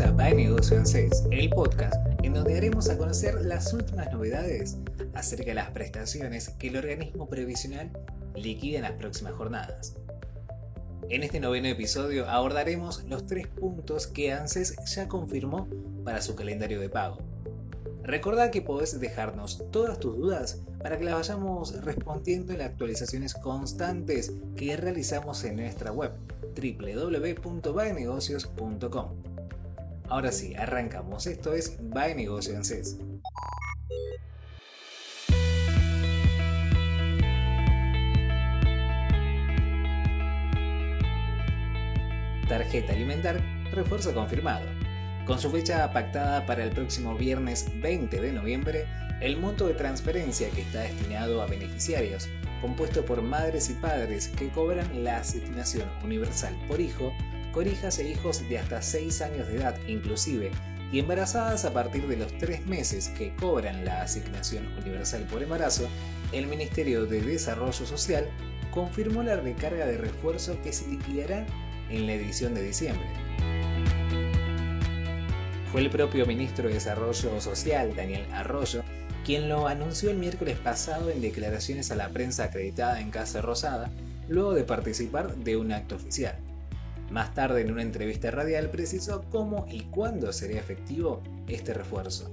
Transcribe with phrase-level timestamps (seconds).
[0.00, 4.78] Bienvenidos a Negocio en 6, el podcast en donde haremos a conocer las últimas novedades
[5.12, 7.90] acerca de las prestaciones que el organismo previsional
[8.34, 9.94] liquida en las próximas jornadas.
[11.10, 15.68] En este noveno episodio abordaremos los tres puntos que ANSES ya confirmó
[16.02, 17.18] para su calendario de pago.
[18.02, 23.34] Recordad que podés dejarnos todas tus dudas para que las vayamos respondiendo en las actualizaciones
[23.34, 26.12] constantes que realizamos en nuestra web
[26.56, 29.29] www.baenegocios.com.
[30.10, 31.26] Ahora sí, arrancamos.
[31.26, 32.98] Esto es By Negocio ANSES.
[42.48, 43.40] tarjeta alimentar,
[43.72, 44.66] refuerzo confirmado.
[45.24, 48.86] Con su fecha pactada para el próximo viernes 20 de noviembre,
[49.20, 52.28] el monto de transferencia que está destinado a beneficiarios,
[52.60, 57.12] compuesto por madres y padres que cobran la asignación universal por hijo,
[57.52, 60.50] con hijas e hijos de hasta 6 años de edad inclusive,
[60.92, 65.88] y embarazadas a partir de los 3 meses que cobran la asignación universal por embarazo,
[66.32, 68.28] el Ministerio de Desarrollo Social
[68.72, 71.46] confirmó la recarga de refuerzo que se liquidará
[71.90, 73.06] en la edición de diciembre.
[75.70, 78.82] Fue el propio ministro de Desarrollo Social, Daniel Arroyo,
[79.24, 83.90] quien lo anunció el miércoles pasado en declaraciones a la prensa acreditada en Casa Rosada,
[84.28, 86.36] luego de participar de un acto oficial.
[87.10, 92.30] Más tarde, en una entrevista radial, precisó cómo y cuándo sería efectivo este refuerzo.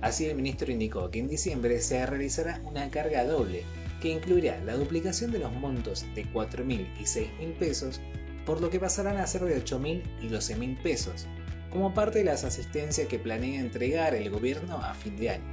[0.00, 3.62] Así, el ministro indicó que en diciembre se realizará una carga doble,
[4.00, 8.00] que incluirá la duplicación de los montos de 4.000 y 6.000 pesos
[8.44, 11.26] por lo que pasarán a ser de 8.000 y 12.000 pesos,
[11.70, 15.44] como parte de las asistencias que planea entregar el gobierno a fin de año.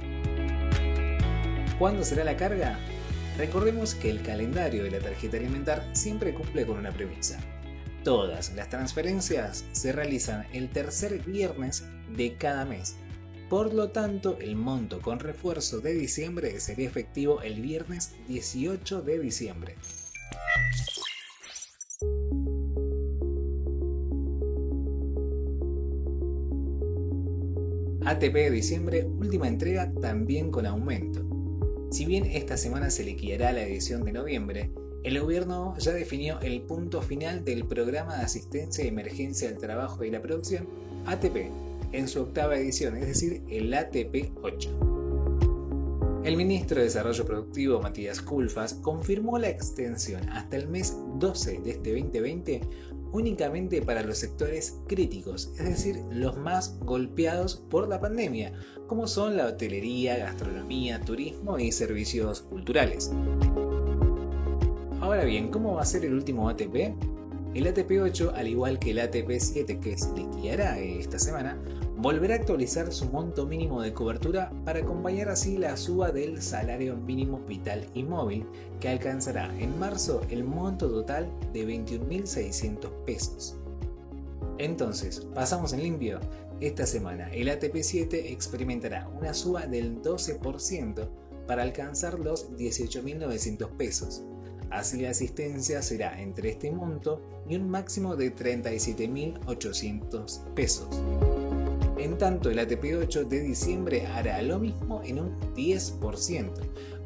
[1.78, 2.78] ¿Cuándo será la carga?
[3.38, 7.40] Recordemos que el calendario de la tarjeta alimentar siempre cumple con una premisa.
[8.04, 11.84] Todas las transferencias se realizan el tercer viernes
[12.16, 12.96] de cada mes.
[13.48, 19.18] Por lo tanto, el monto con refuerzo de diciembre sería efectivo el viernes 18 de
[19.20, 19.76] diciembre.
[28.04, 31.24] ATP de diciembre, última entrega también con aumento.
[31.92, 34.72] Si bien esta semana se liquidará la edición de noviembre,
[35.04, 40.04] el gobierno ya definió el punto final del programa de asistencia de emergencia al trabajo
[40.04, 40.68] y la producción,
[41.06, 41.50] ATP,
[41.92, 46.20] en su octava edición, es decir, el ATP 8.
[46.24, 51.70] El ministro de Desarrollo Productivo, Matías Culfas, confirmó la extensión hasta el mes 12 de
[51.72, 52.60] este 2020
[53.10, 58.52] únicamente para los sectores críticos, es decir, los más golpeados por la pandemia,
[58.86, 63.10] como son la hotelería, gastronomía, turismo y servicios culturales.
[65.02, 66.94] Ahora bien, ¿cómo va a ser el último ATP?
[67.54, 71.58] El ATP 8, al igual que el ATP 7 que se liquidará esta semana,
[71.96, 76.96] volverá a actualizar su monto mínimo de cobertura para acompañar así la suba del salario
[76.96, 78.46] mínimo vital y móvil,
[78.78, 83.56] que alcanzará en marzo el monto total de 21.600 pesos.
[84.58, 86.20] Entonces, pasamos en limpio.
[86.60, 91.08] Esta semana el ATP 7 experimentará una suba del 12%
[91.48, 94.22] para alcanzar los 18.900 pesos
[94.72, 100.88] Así la asistencia será entre este monto y un máximo de 37.800 pesos.
[101.98, 106.50] En tanto, el ATP8 de diciembre hará lo mismo en un 10%,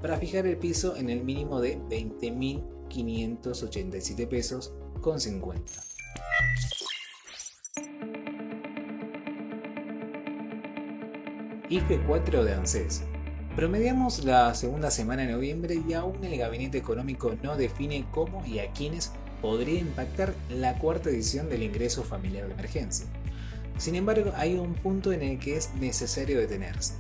[0.01, 5.73] para fijar el piso en el mínimo de 20.587 pesos con 50.
[11.69, 13.03] IFE 4 de ANSES
[13.57, 18.59] Promediamos la segunda semana de noviembre y aún el gabinete económico no define cómo y
[18.59, 23.07] a quiénes podría impactar la cuarta edición del ingreso familiar de emergencia.
[23.79, 26.97] Sin embargo, hay un punto en el que es necesario detenerse.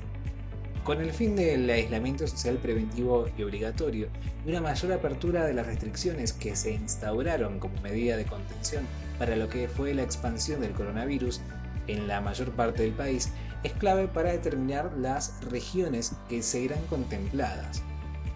[0.82, 4.08] Con el fin del aislamiento social preventivo y obligatorio
[4.46, 8.86] y una mayor apertura de las restricciones que se instauraron como medida de contención
[9.18, 11.42] para lo que fue la expansión del coronavirus
[11.86, 13.30] en la mayor parte del país,
[13.62, 17.82] es clave para determinar las regiones que serán contempladas.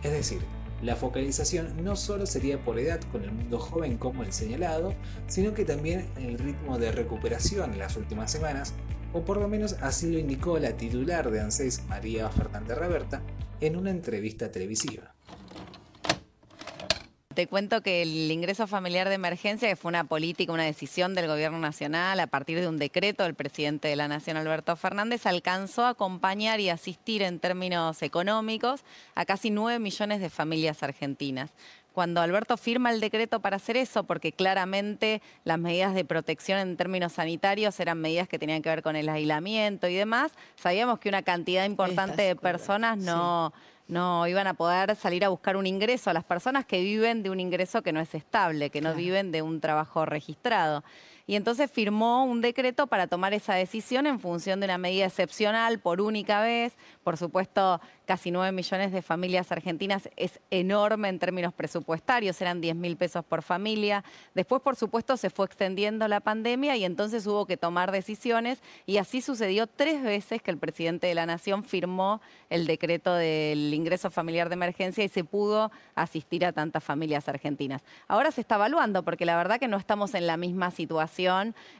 [0.02, 0.41] Es decir,
[0.82, 4.94] la focalización no solo sería por edad con el mundo joven como el señalado,
[5.26, 8.73] sino que también el ritmo de recuperación en las últimas semanas,
[9.12, 13.23] o por lo menos así lo indicó la titular de ANSES María Fernández Reverta
[13.61, 15.14] en una entrevista televisiva.
[17.32, 21.29] Te cuento que el ingreso familiar de emergencia, que fue una política, una decisión del
[21.29, 25.85] gobierno nacional a partir de un decreto del presidente de la Nación, Alberto Fernández, alcanzó
[25.85, 28.82] a acompañar y asistir en términos económicos
[29.15, 31.50] a casi 9 millones de familias argentinas.
[31.93, 36.77] Cuando Alberto firma el decreto para hacer eso, porque claramente las medidas de protección en
[36.77, 41.09] términos sanitarios eran medidas que tenían que ver con el aislamiento y demás, sabíamos que
[41.09, 43.53] una cantidad importante de personas no,
[43.90, 47.31] no iban a poder salir a buscar un ingreso, a las personas que viven de
[47.31, 50.84] un ingreso que no es estable, que no viven de un trabajo registrado
[51.31, 55.79] y entonces firmó un decreto para tomar esa decisión en función de una medida excepcional
[55.79, 56.77] por única vez.
[57.05, 62.75] Por supuesto, casi 9 millones de familias argentinas es enorme en términos presupuestarios, eran 10
[62.75, 64.03] mil pesos por familia.
[64.35, 68.97] Después, por supuesto, se fue extendiendo la pandemia y entonces hubo que tomar decisiones y
[68.97, 74.11] así sucedió tres veces que el presidente de la Nación firmó el decreto del ingreso
[74.11, 77.85] familiar de emergencia y se pudo asistir a tantas familias argentinas.
[78.09, 81.19] Ahora se está evaluando porque la verdad que no estamos en la misma situación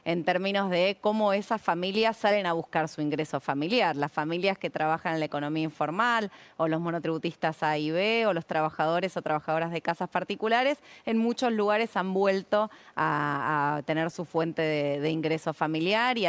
[0.05, 3.95] en términos de cómo esas familias salen a buscar su ingreso familiar.
[3.95, 8.33] Las familias que trabajan en la economía informal o los monotributistas A y B o
[8.33, 14.25] los trabajadores o trabajadoras de casas particulares, en muchos lugares han vuelto a, tener su
[14.25, 16.27] fuente de, ingreso familiar y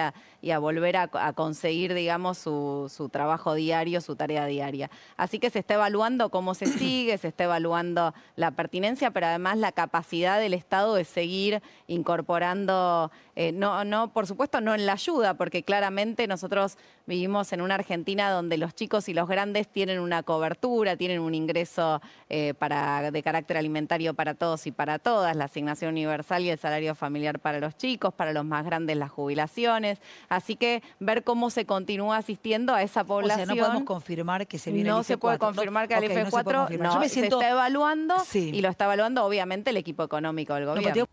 [0.50, 4.90] a, volver a, conseguir, digamos, su, su trabajo diario, su tarea diaria.
[5.16, 9.58] Así que se está evaluando cómo se sigue, se está evaluando la pertinencia, pero además
[9.58, 13.01] la capacidad del Estado de seguir incorporando
[13.34, 16.76] eh, no, no, por supuesto, no en la ayuda, porque claramente nosotros
[17.06, 21.34] vivimos en una Argentina donde los chicos y los grandes tienen una cobertura, tienen un
[21.34, 26.50] ingreso eh, para, de carácter alimentario para todos y para todas, la asignación universal y
[26.50, 30.00] el salario familiar para los chicos, para los más grandes las jubilaciones.
[30.28, 33.42] Así que ver cómo se continúa asistiendo a esa población.
[33.42, 36.78] O sea, no podemos confirmar que se viene no se puede confirmar que el F4
[36.78, 41.06] no, se, está evaluando y lo está evaluando obviamente el equipo económico del gobierno.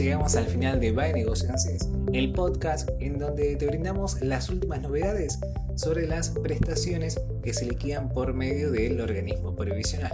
[0.00, 5.38] Llegamos al final de By Negociaciones, el podcast en donde te brindamos las últimas novedades
[5.74, 10.12] sobre las prestaciones que se liquidan por medio del organismo previsional.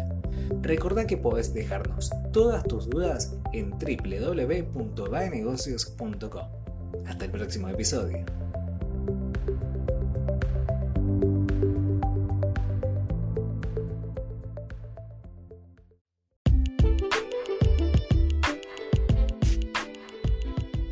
[0.62, 6.48] Recordá que podés dejarnos todas tus dudas en www.baenegocios.com.
[7.06, 8.26] Hasta el próximo episodio.